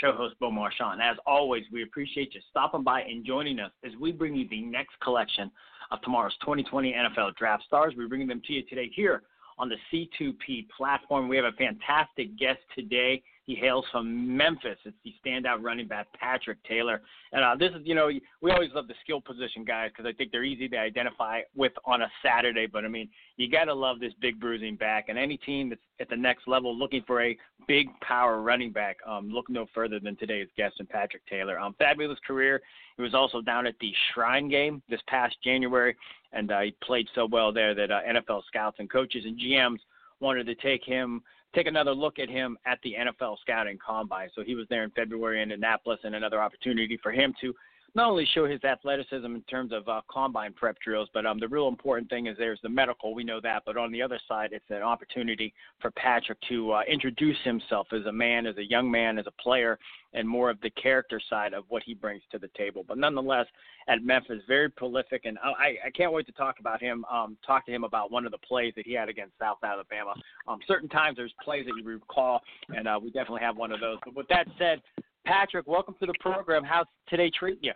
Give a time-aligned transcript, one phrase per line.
[0.00, 1.00] Show host, Bo Marchionte.
[1.02, 4.62] As always, we appreciate you stopping by and joining us as we bring you the
[4.62, 5.50] next collection
[5.90, 7.92] of tomorrow's 2020 NFL Draft Stars.
[7.94, 9.24] We're bringing them to you today here
[9.58, 11.28] on the C2P platform.
[11.28, 13.22] We have a fantastic guest today.
[13.50, 14.78] He hails from Memphis.
[14.84, 17.02] It's the standout running back, Patrick Taylor.
[17.32, 18.08] And uh, this is, you know,
[18.40, 21.72] we always love the skill position guys because I think they're easy to identify with
[21.84, 22.68] on a Saturday.
[22.68, 25.06] But I mean, you got to love this big bruising back.
[25.08, 28.98] And any team that's at the next level looking for a big power running back,
[29.04, 31.58] um, look no further than today's guest and Patrick Taylor.
[31.58, 32.60] Um, fabulous career.
[32.98, 35.96] He was also down at the Shrine Game this past January,
[36.32, 39.80] and uh, he played so well there that uh, NFL scouts and coaches and GMs
[40.20, 41.20] wanted to take him
[41.54, 44.28] take another look at him at the NFL scouting combine.
[44.34, 47.54] So he was there in February in Indianapolis, and another opportunity for him to
[47.94, 51.48] not only show his athleticism in terms of uh, combine prep drills, but um, the
[51.48, 53.14] real important thing is there's the medical.
[53.14, 56.82] We know that, but on the other side, it's an opportunity for Patrick to uh,
[56.90, 59.78] introduce himself as a man, as a young man, as a player,
[60.12, 62.84] and more of the character side of what he brings to the table.
[62.86, 63.46] But nonetheless,
[63.88, 67.04] at Memphis, very prolific, and I, I can't wait to talk about him.
[67.10, 70.14] Um, talk to him about one of the plays that he had against South Alabama.
[70.46, 73.80] Um, certain times there's plays that you recall, and uh, we definitely have one of
[73.80, 73.98] those.
[74.04, 74.80] But with that said,
[75.26, 76.64] Patrick, welcome to the program.
[76.64, 77.72] How's today treating you?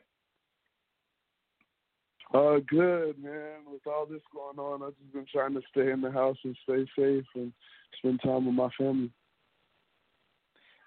[2.32, 3.60] Uh, good man.
[3.70, 6.56] With all this going on, I've just been trying to stay in the house and
[6.64, 7.52] stay safe and
[7.98, 9.10] spend time with my family.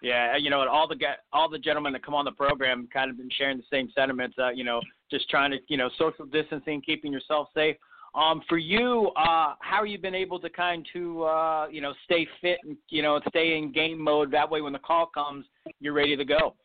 [0.02, 0.96] Yeah, you know, and all the
[1.34, 4.36] all the gentlemen that come on the program kind of been sharing the same sentiments.
[4.38, 7.78] Uh, you know, just trying to, you know, social distancing, keeping yourself safe.
[8.16, 12.28] Um, for you, uh, how you been able to kind to, uh, you know, stay
[12.42, 14.32] fit and, you know, stay in game mode?
[14.32, 15.46] That way, when the call comes,
[15.80, 16.56] you're ready to go.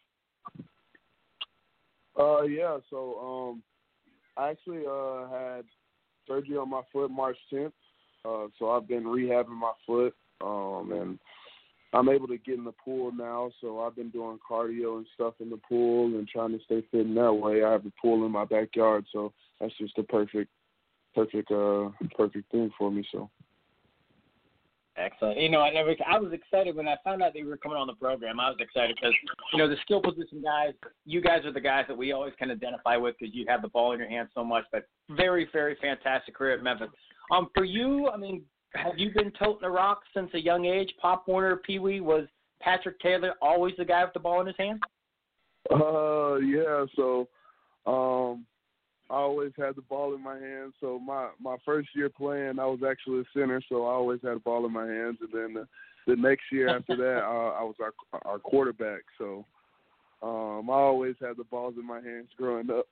[2.19, 2.79] Uh, yeah.
[2.91, 3.63] So, um,
[4.37, 5.65] I actually uh had
[6.27, 7.73] surgery on my foot March 10th.
[8.25, 11.19] Uh, so I've been rehabbing my foot, um, and
[11.93, 13.51] I'm able to get in the pool now.
[13.61, 17.07] So I've been doing cardio and stuff in the pool and trying to stay fit
[17.07, 17.65] in that way.
[17.65, 20.51] I have a pool in my backyard, so that's just the perfect,
[21.15, 23.07] perfect, uh, perfect thing for me.
[23.13, 23.31] So.
[24.97, 25.39] Excellent.
[25.39, 25.95] You know, I never.
[26.07, 28.39] I was excited when I found out that you were coming on the program.
[28.39, 29.15] I was excited because
[29.53, 30.75] you know the skill position guys.
[31.07, 33.69] You guys are the guys that we always can identify with because you have the
[33.69, 34.65] ball in your hands so much.
[34.71, 36.89] But very, very fantastic career at Memphis.
[37.31, 38.43] Um, for you, I mean,
[38.75, 40.93] have you been toting the rock since a young age?
[41.01, 42.27] Pop Warner, Pee Wee, was
[42.61, 44.83] Patrick Taylor always the guy with the ball in his hand?
[45.71, 46.85] Uh, yeah.
[46.97, 47.29] So,
[47.87, 48.45] um,
[49.11, 50.75] I always had the ball in my hands.
[50.81, 54.37] So my my first year playing, I was actually a center, so I always had
[54.37, 55.19] the ball in my hands.
[55.21, 55.69] And then the,
[56.07, 57.93] the next year after that, uh, I was our
[58.25, 59.03] our quarterback.
[59.19, 59.45] So
[60.23, 62.87] um, I always had the balls in my hands growing up.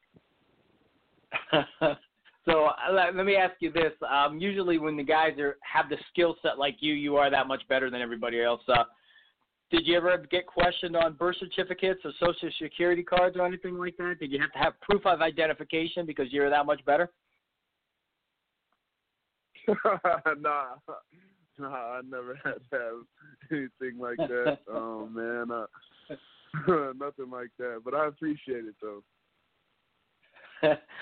[2.45, 5.89] so uh, let, let me ask you this: um, usually, when the guys are have
[5.89, 8.63] the skill set like you, you are that much better than everybody else.
[8.69, 8.85] Uh,
[9.71, 13.97] did you ever get questioned on birth certificates or social security cards or anything like
[13.99, 14.17] that?
[14.19, 17.11] Did you have to have proof of identification because you're that much better?
[20.41, 20.75] nah,
[21.59, 23.05] nah, I never had to have
[23.53, 24.59] anything like that.
[24.69, 25.67] oh man, uh,
[26.99, 27.83] nothing like that.
[27.85, 29.03] But I appreciate it though.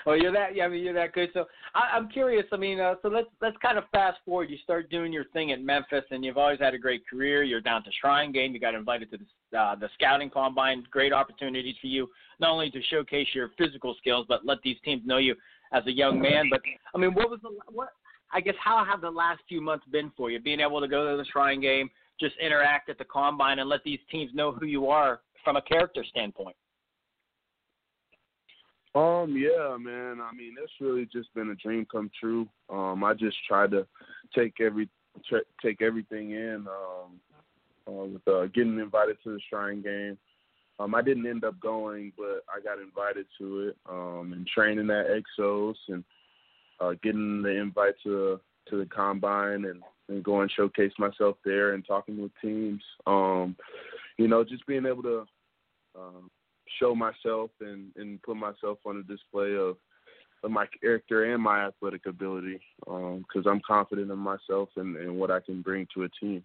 [0.05, 0.55] Well, you're that.
[0.55, 1.29] Yeah, I mean, you're that good.
[1.33, 2.45] So I, I'm curious.
[2.51, 4.49] I mean, uh, so let's let's kind of fast forward.
[4.49, 7.43] You start doing your thing at Memphis, and you've always had a great career.
[7.43, 8.53] You're down to Shrine Game.
[8.53, 9.17] You got invited to
[9.51, 10.83] the uh, the scouting combine.
[10.91, 12.07] Great opportunities for you,
[12.39, 15.35] not only to showcase your physical skills, but let these teams know you
[15.73, 16.47] as a young man.
[16.49, 16.61] But
[16.93, 17.89] I mean, what was the what?
[18.31, 20.39] I guess how have the last few months been for you?
[20.39, 21.89] Being able to go to the Shrine Game,
[22.19, 25.61] just interact at the combine, and let these teams know who you are from a
[25.61, 26.55] character standpoint.
[28.95, 30.19] Um, yeah, man.
[30.21, 32.47] I mean, it's really just been a dream come true.
[32.69, 33.85] Um, I just tried to
[34.35, 34.89] take every
[35.29, 36.65] t- take everything in.
[36.67, 37.19] Um,
[37.87, 40.17] uh, with uh, getting invited to the Shrine Game,
[40.79, 43.77] um, I didn't end up going, but I got invited to it.
[43.89, 46.03] Um, and training at Exos and
[46.79, 48.39] uh, getting the invite to
[48.69, 52.81] to the combine and and go and showcase myself there and talking with teams.
[53.05, 53.55] Um,
[54.17, 55.25] you know, just being able to
[55.95, 56.29] um,
[56.79, 59.77] show myself and and put myself on a display of
[60.43, 65.15] of my character and my athletic ability because um, I'm confident in myself and, and
[65.15, 66.43] what I can bring to a team.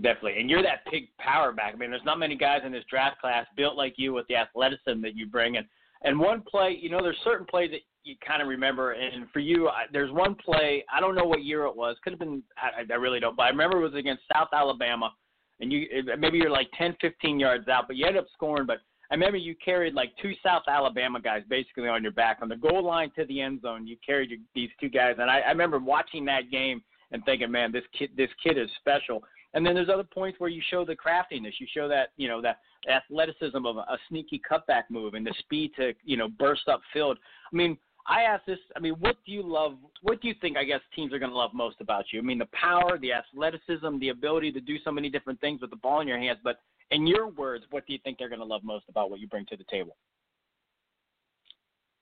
[0.00, 1.74] Definitely, and you're that big power back.
[1.74, 4.36] I mean, there's not many guys in this draft class built like you with the
[4.36, 5.56] athleticism that you bring.
[5.56, 5.66] And
[6.02, 8.92] and one play, you know, there's certain plays that you kind of remember.
[8.92, 10.84] And for you, I, there's one play.
[10.92, 11.96] I don't know what year it was.
[12.04, 12.42] Could have been.
[12.56, 13.36] I, I really don't.
[13.36, 15.12] But I remember it was against South Alabama,
[15.60, 15.86] and you
[16.16, 18.66] maybe you're like 10, 15 yards out, but you end up scoring.
[18.66, 18.78] But
[19.10, 22.56] I remember you carried like two South Alabama guys basically on your back on the
[22.56, 23.86] goal line to the end zone.
[23.86, 27.50] You carried your, these two guys, and I, I remember watching that game and thinking,
[27.50, 29.22] man, this kid, this kid is special.
[29.54, 31.54] And then there's other points where you show the craftiness.
[31.58, 32.58] You show that you know that
[32.88, 36.82] athleticism of a, a sneaky cutback move and the speed to you know burst up
[36.92, 37.18] field.
[37.50, 37.78] I mean,
[38.08, 38.58] I ask this.
[38.74, 39.76] I mean, what do you love?
[40.02, 40.56] What do you think?
[40.56, 42.20] I guess teams are going to love most about you.
[42.20, 45.70] I mean, the power, the athleticism, the ability to do so many different things with
[45.70, 46.38] the ball in your hands.
[46.42, 46.60] But
[46.90, 49.28] in your words, what do you think they're going to love most about what you
[49.28, 49.96] bring to the table?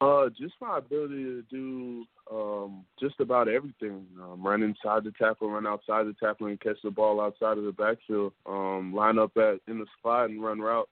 [0.00, 4.06] Uh, just my ability to do um, just about everything.
[4.22, 7.64] Um, run inside the tackle, run outside the tackle, and catch the ball outside of
[7.64, 8.32] the backfield.
[8.44, 10.90] Um, line up at in the spot and run routes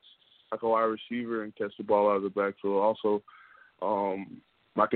[0.50, 2.82] like a wide receiver and catch the ball out of the backfield.
[2.82, 3.22] Also,
[3.82, 4.40] um,
[4.76, 4.86] my,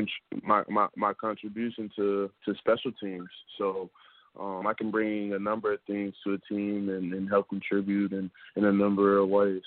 [0.42, 3.28] my my my contribution to to special teams.
[3.58, 3.90] So
[4.38, 8.12] um, I can bring a number of things to a team and, and help contribute
[8.12, 9.62] in, in a number of ways.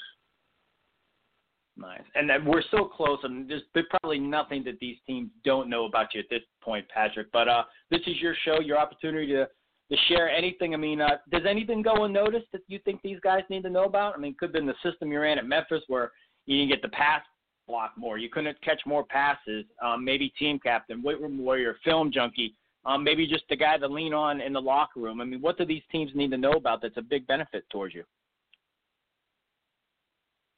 [1.77, 2.01] Nice.
[2.15, 6.19] And we're so close, and there's probably nothing that these teams don't know about you
[6.19, 7.31] at this point, Patrick.
[7.31, 9.47] But uh, this is your show, your opportunity to
[9.91, 10.73] to share anything.
[10.73, 13.83] I mean, uh, does anything go unnoticed that you think these guys need to know
[13.83, 14.15] about?
[14.15, 16.11] I mean, could have been the system you're in at Memphis where
[16.45, 17.21] you didn't get the pass
[17.67, 19.65] block more, you couldn't catch more passes.
[19.81, 22.55] Um, maybe team captain, weight room warrior, film junkie
[22.85, 25.21] um, maybe just the guy to lean on in the locker room.
[25.21, 27.93] I mean, what do these teams need to know about that's a big benefit towards
[27.93, 28.03] you?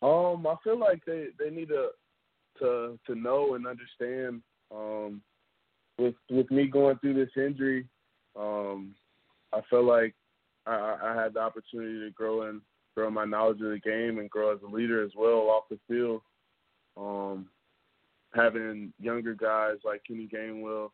[0.02, 1.90] Um, I feel like they they need to
[2.60, 4.42] to to know and understand.
[4.74, 5.22] Um,
[5.98, 7.88] with with me going through this injury,
[8.38, 8.96] um,
[9.54, 10.14] I feel like
[10.66, 12.62] I, I had the opportunity to grow and
[12.96, 15.80] grow my knowledge of the game and grow as a leader as well off the
[15.88, 16.22] field.
[16.96, 17.48] Um,
[18.34, 20.90] having younger guys like Kenny Gainwell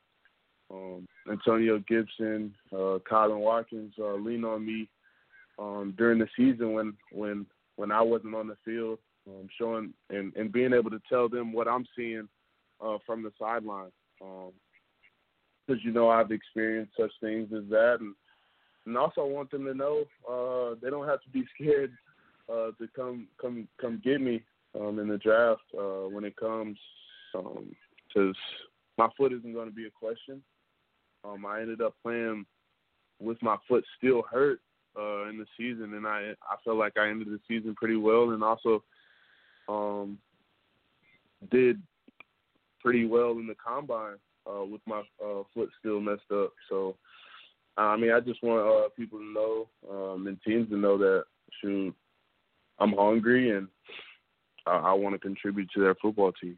[0.72, 4.90] um, Antonio Gibson, uh, Colin Watkins uh, lean on me
[5.58, 10.34] um, during the season when when when I wasn't on the field, um, showing and,
[10.36, 12.28] and being able to tell them what I'm seeing
[12.84, 13.92] uh, from the sideline.
[14.20, 14.52] Because
[15.70, 18.14] um, you know I've experienced such things as that, and
[18.86, 21.94] and also I want them to know uh, they don't have to be scared
[22.52, 24.44] uh, to come come come get me
[24.80, 26.78] um, in the draft uh, when it comes,
[27.34, 27.56] because
[28.16, 28.34] um,
[28.98, 30.42] my foot isn't going to be a question.
[31.24, 32.46] Um, I ended up playing
[33.20, 34.60] with my foot still hurt
[34.98, 38.32] uh, in the season, and I I felt like I ended the season pretty well,
[38.32, 38.84] and also
[39.68, 40.18] um,
[41.52, 41.82] did
[42.82, 44.18] pretty well in the combine
[44.50, 46.54] uh, with my uh, foot still messed up.
[46.70, 46.96] So,
[47.78, 51.26] I mean, I just want uh, people to know um, and teams to know that
[51.62, 51.94] shoot,
[52.80, 53.68] I'm hungry and
[54.70, 56.58] I, I want to contribute to their football team.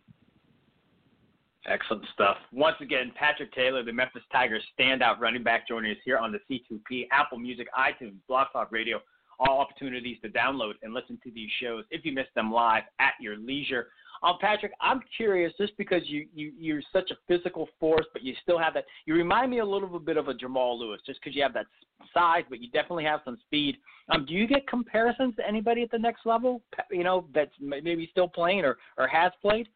[1.67, 2.37] Excellent stuff.
[2.51, 6.39] Once again, Patrick Taylor, the Memphis Tigers standout running back, joining us here on the
[6.49, 8.99] C2P, Apple Music, iTunes, Blog Talk Radio.
[9.39, 13.13] All opportunities to download and listen to these shows if you miss them live at
[13.19, 13.87] your leisure.
[14.23, 18.35] Um, Patrick, I'm curious, just because you, you you're such a physical force, but you
[18.43, 18.85] still have that.
[19.05, 21.65] You remind me a little bit of a Jamal Lewis, just because you have that
[22.13, 23.77] size, but you definitely have some speed.
[24.09, 26.61] Um, do you get comparisons to anybody at the next level?
[26.91, 29.67] You know, that's maybe still playing or or has played?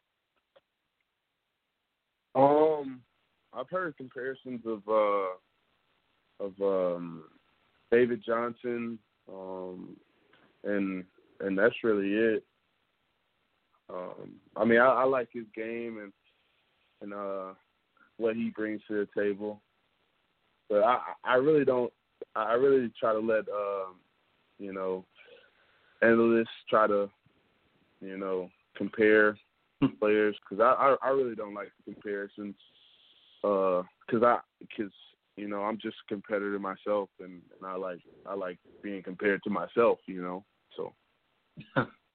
[2.36, 3.00] Um,
[3.52, 7.24] I've heard comparisons of uh of um
[7.90, 9.96] David Johnson, um,
[10.62, 11.04] and
[11.40, 12.44] and that's really it.
[13.92, 16.12] Um, I mean, I, I like his game and
[17.02, 17.54] and uh
[18.16, 19.60] what he brings to the table,
[20.68, 21.92] but I I really don't.
[22.34, 23.96] I really try to let um,
[24.58, 25.04] you know
[26.02, 27.10] analysts try to
[28.00, 29.36] you know compare
[30.00, 32.54] players because I, I I really don't like the comparisons
[33.42, 34.92] because uh, I because
[35.36, 39.42] you know I'm just a competitor myself and, and I like I like being compared
[39.44, 40.44] to myself you know
[40.76, 40.92] so.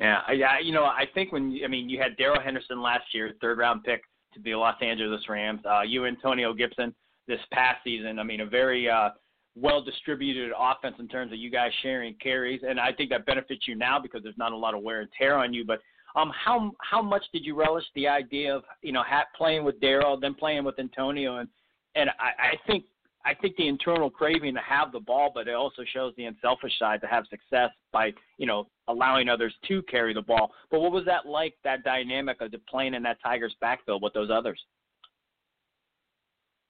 [0.00, 3.32] yeah, yeah, you know I think when I mean you had Darrell Henderson last year,
[3.40, 4.02] third round pick
[4.34, 5.60] to the Los Angeles Rams.
[5.68, 6.94] Uh, you Antonio Gibson
[7.28, 8.18] this past season.
[8.18, 9.10] I mean a very uh,
[9.54, 13.68] well distributed offense in terms of you guys sharing carries, and I think that benefits
[13.68, 15.64] you now because there's not a lot of wear and tear on you.
[15.64, 15.80] But
[16.16, 19.80] um, how how much did you relish the idea of you know ha- playing with
[19.80, 21.48] Darrell, then playing with Antonio, and
[21.94, 22.84] and I, I think
[23.24, 26.78] I think the internal craving to have the ball, but it also shows the unselfish
[26.78, 30.52] side to have success by you know allowing others to carry the ball.
[30.70, 31.54] But what was that like?
[31.64, 34.60] That dynamic of playing in that Tigers backfield with those others?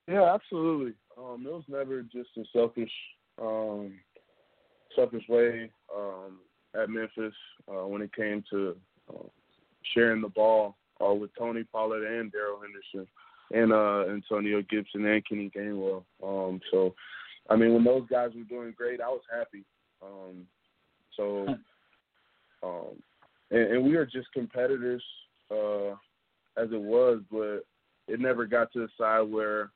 [0.09, 0.95] Yeah, absolutely.
[1.17, 2.91] Um, it was never just a selfish,
[3.41, 3.93] um,
[4.97, 6.39] selfish way um,
[6.75, 7.35] at Memphis
[7.69, 8.77] uh, when it came to
[9.09, 9.29] uh,
[9.95, 13.09] sharing the ball uh, with Tony Pollard and Darrell Henderson
[13.53, 16.05] and uh, Antonio Gibson and Kenny Gainwell.
[16.23, 16.95] Um, so,
[17.49, 19.65] I mean, when those guys were doing great, I was happy.
[20.03, 20.47] Um,
[21.17, 21.47] so,
[22.63, 23.03] um,
[23.51, 25.03] and, and we are just competitors
[25.51, 25.91] uh,
[26.57, 27.65] as it was, but
[28.09, 29.71] it never got to the side where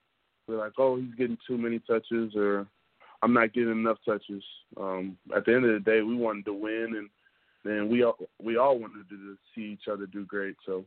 [0.47, 2.67] we're like, oh, he's getting too many touches or
[3.23, 4.45] I'm not getting enough touches.
[4.79, 7.09] Um, at the end of the day, we wanted to win, and
[7.73, 10.57] and we all we all wanted to see each other do great.
[10.67, 10.85] So.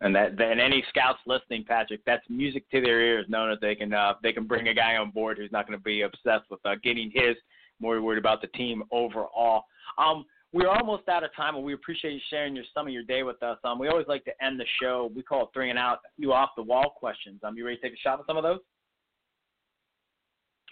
[0.00, 3.76] And that and any scouts listening, Patrick, that's music to their ears, knowing that they
[3.76, 6.50] can uh, they can bring a guy on board who's not going to be obsessed
[6.50, 7.36] with uh, getting his,
[7.80, 9.64] more worried about the team overall.
[9.98, 13.04] Um, we're almost out of time, and we appreciate you sharing your some of your
[13.04, 13.58] day with us.
[13.62, 15.10] Um, we always like to end the show.
[15.14, 17.40] We call it three and out, you off the wall questions.
[17.44, 18.58] Um, you ready to take a shot at some of those?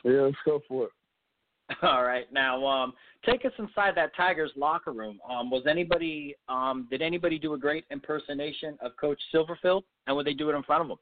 [0.04, 0.90] Yeah, let's go for it.
[1.82, 2.30] All right.
[2.32, 2.92] Now, um,
[3.24, 5.18] take us inside that Tigers locker room.
[5.28, 10.26] Um, was anybody um, did anybody do a great impersonation of Coach Silverfield, and would
[10.26, 10.96] they do it in front of him?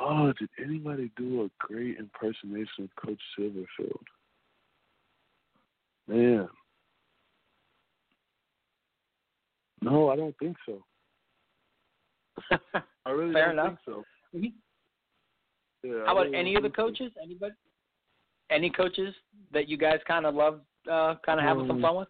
[0.00, 4.02] Oh, did anybody do a great impersonation of Coach Silverfield?
[6.06, 6.48] Man.
[9.82, 10.84] No, I don't think so.
[13.06, 13.66] I really Fair don't enough.
[13.66, 14.04] think so.
[15.82, 17.12] Yeah, How about any of the coaches?
[17.22, 17.54] Anybody?
[18.50, 19.14] Any coaches
[19.52, 22.08] that you guys kind of love, uh, kind of having some Um, fun with?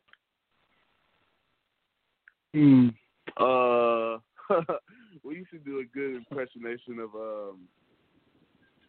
[2.54, 2.88] Hmm.
[3.36, 4.18] Uh,
[5.22, 7.68] we used to do a good impersonation of um,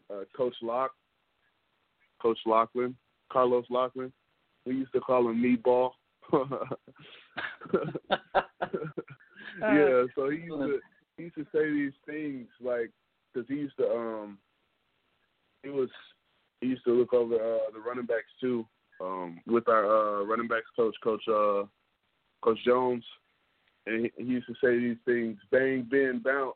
[0.10, 0.92] uh, Coach Lock,
[2.22, 2.96] Coach Locklyn,
[3.32, 4.12] Carlos Locklyn.
[4.66, 5.92] We used to call him Meatball.
[9.62, 10.80] yeah, so he used to
[11.18, 12.92] he used to say these things like
[13.34, 14.38] because he used to um
[15.64, 15.90] he was
[16.62, 18.66] he used to look over uh, the running backs too
[19.02, 21.64] um with our uh running backs coach coach uh
[22.42, 23.04] coach Jones
[23.86, 26.56] and he, he used to say these things bang bend bounce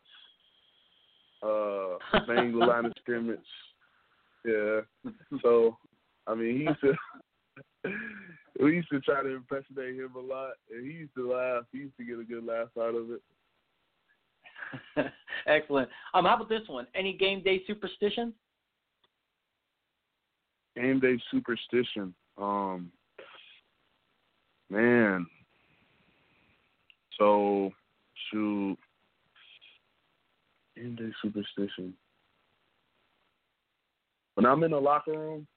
[1.42, 3.40] uh bang the line of scrimmage
[4.46, 4.82] yeah
[5.42, 5.78] so
[6.28, 6.94] I mean he used to
[8.64, 11.80] we used to try to impersonate him a lot and he used to laugh he
[11.80, 13.22] used to get a good laugh out of it
[15.48, 15.90] Excellent.
[16.14, 16.88] Um, how about this one?
[16.96, 18.34] Any game day superstitions?
[20.76, 22.14] Game day superstition.
[22.38, 22.92] Um,
[24.70, 25.26] man.
[27.18, 27.72] So,
[28.32, 28.78] shoot.
[30.76, 31.94] Game day superstition.
[34.36, 35.48] When I'm in the locker room,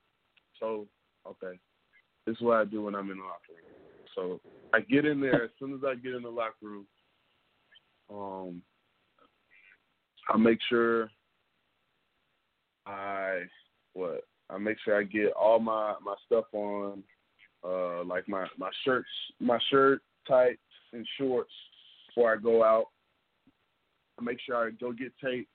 [0.60, 0.86] so
[1.26, 1.58] okay,
[2.26, 3.66] this is what I do when I'm in the locker room.
[4.14, 4.40] So
[4.74, 6.86] I get in there as soon as I get in the locker room.
[8.10, 8.62] Um,
[10.28, 11.10] I make sure
[12.86, 13.44] I
[13.94, 17.02] what I make sure I get all my my stuff on,
[17.64, 19.08] uh, like my my shirts,
[19.40, 20.60] my shirt, tights,
[20.92, 21.52] and shorts
[22.08, 22.86] before I go out.
[24.18, 25.50] I make sure I go get taped.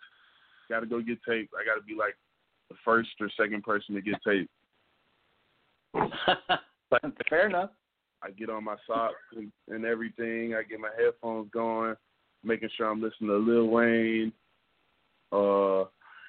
[0.70, 1.54] Got to go get taped.
[1.60, 2.16] I got to be like
[2.70, 4.52] the first or second person to get taped.
[7.30, 7.72] Fair enough.
[8.24, 10.54] I get on my socks and, and everything.
[10.54, 11.96] I get my headphones going,
[12.44, 14.32] making sure I'm listening to Lil Wayne,
[15.32, 15.86] uh,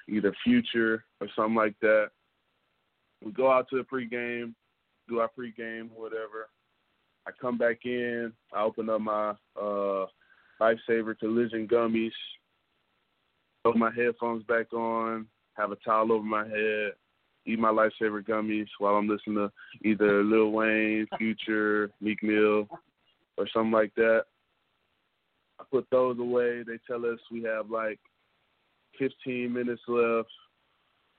[0.09, 2.07] either Future or something like that.
[3.23, 4.53] We go out to the pregame,
[5.07, 6.49] do our pregame, whatever.
[7.25, 8.33] I come back in.
[8.53, 10.05] I open up my uh,
[10.59, 12.11] Lifesaver Collision gummies.
[13.63, 15.27] Put my headphones back on.
[15.53, 16.93] Have a towel over my head.
[17.45, 19.51] Eat my Lifesaver gummies while I'm listening to
[19.87, 22.67] either Lil Wayne, Future, Meek Mill,
[23.37, 24.23] or something like that.
[25.59, 26.63] I put those away.
[26.63, 27.99] They tell us we have like
[28.99, 30.29] 15 minutes left.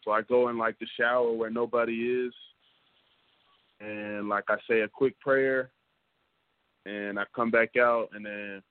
[0.05, 2.35] So I go in like the shower where nobody is.
[3.81, 5.71] And like I say a quick prayer.
[6.87, 8.63] And I come back out and then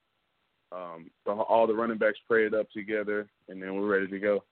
[0.70, 3.28] um, the, all the running backs pray it up together.
[3.48, 4.44] And then we're ready to go.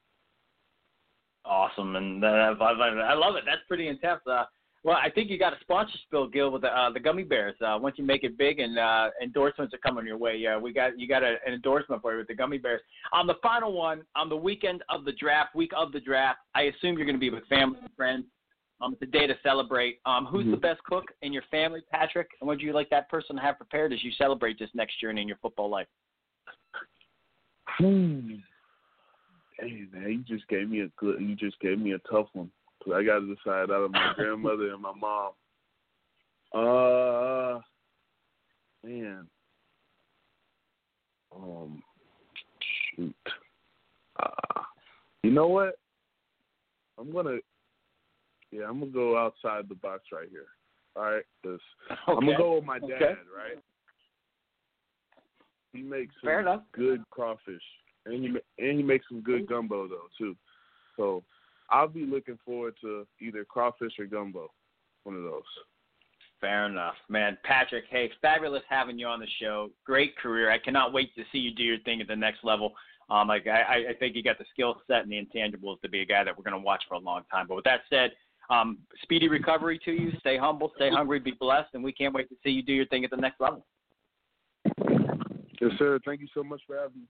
[1.45, 3.43] Awesome, and uh, I I love it.
[3.45, 4.21] That's pretty intense.
[4.31, 4.45] Uh,
[4.85, 7.55] well, I think you got a sponsorship Gil, with the, uh, the gummy bears.
[7.61, 10.73] Uh, once you make it big and uh, endorsements are coming your way, yeah, we
[10.73, 12.81] got you got a, an endorsement for you with the gummy bears.
[13.13, 16.63] On the final one, on the weekend of the draft, week of the draft, I
[16.63, 18.25] assume you're going to be with family and friends.
[18.81, 20.01] Um, it's a day to celebrate.
[20.05, 20.63] Um, who's the Mhm.
[20.63, 22.29] best cook in your family, Patrick?
[22.41, 24.99] And what would you like that person to have prepared as you celebrate this next
[24.99, 25.87] journey in your football life?
[27.67, 28.39] Hmm.
[29.59, 31.21] Hey man, you just gave me a good.
[31.21, 32.51] You just gave me a tough one.
[32.85, 35.33] Cause I got to decide out of my grandmother and my mom.
[36.55, 37.61] Uh,
[38.85, 39.27] man.
[41.35, 41.83] Um,
[42.97, 43.15] shoot.
[44.21, 44.61] Uh,
[45.23, 45.79] you know what?
[46.99, 47.39] I'm gonna.
[48.51, 50.47] Yeah, I'm gonna go outside the box right here.
[50.95, 51.59] All right, cause
[51.91, 51.99] Okay.
[52.09, 52.91] I'm gonna go with my dad.
[52.93, 53.15] Okay.
[53.35, 53.63] Right.
[55.73, 56.63] He makes some Fair enough.
[56.73, 57.63] good crawfish,
[58.05, 58.29] and he
[58.63, 60.37] and he makes some good gumbo though too.
[60.99, 61.25] So
[61.73, 64.51] I'll be looking forward to either crawfish or gumbo,
[65.05, 65.43] one of those.
[66.41, 67.39] Fair enough, man.
[67.45, 69.71] Patrick, hey, fabulous having you on the show.
[69.87, 70.51] Great career.
[70.51, 72.73] I cannot wait to see you do your thing at the next level.
[73.11, 76.01] Um, like I, I think you got the skill set and the intangibles to be
[76.01, 77.47] a guy that we're going to watch for a long time.
[77.49, 78.11] But with that said,
[78.51, 80.13] um, speedy recovery to you.
[80.19, 82.87] Stay humble, stay hungry, be blessed, and we can't wait to see you do your
[82.87, 83.65] thing at the next level.
[85.61, 85.99] Yes, sir.
[86.05, 87.07] Thank you so much for having me.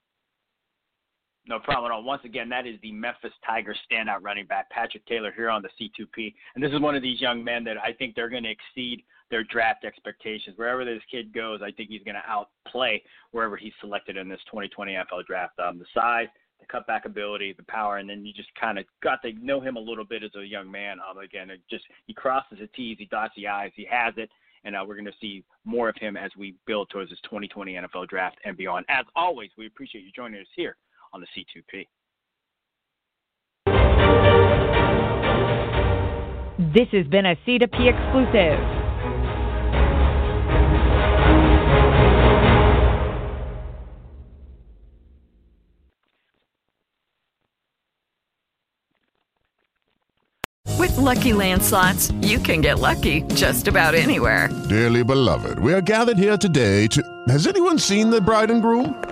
[1.47, 2.05] No problem at all.
[2.05, 5.69] Once again, that is the Memphis Tigers standout running back, Patrick Taylor, here on the
[5.81, 6.33] C2P.
[6.55, 9.03] And this is one of these young men that I think they're going to exceed
[9.31, 10.57] their draft expectations.
[10.57, 14.41] Wherever this kid goes, I think he's going to outplay wherever he's selected in this
[14.47, 15.59] 2020 NFL draft.
[15.59, 16.29] Um, the size,
[16.61, 19.77] the cutback ability, the power, and then you just kind of got to know him
[19.77, 20.99] a little bit as a young man.
[21.01, 24.31] Um, again, it just he crosses the T's, he dots the I's, he has it.
[24.65, 27.73] And uh, we're going to see more of him as we build towards this 2020
[27.73, 28.87] NFL draft and beyond.
[28.89, 30.77] As always, we appreciate you joining us here
[31.13, 31.87] on the C2P.
[36.75, 38.83] This has been a C2P exclusive.
[50.79, 54.49] With Lucky Land slots, you can get lucky just about anywhere.
[54.69, 57.03] Dearly beloved, we are gathered here today to.
[57.29, 59.12] Has anyone seen the bride and groom?